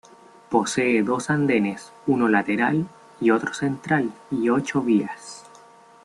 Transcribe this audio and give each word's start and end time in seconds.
Posee 0.49 1.03
dos 1.03 1.29
andenes 1.29 1.93
uno 2.07 2.27
lateral 2.27 2.87
y 3.19 3.29
otro 3.29 3.53
central 3.53 4.11
y 4.31 4.49
ocho 4.49 4.81
vías. 4.81 5.45